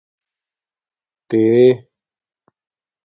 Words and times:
تے 1.29 1.41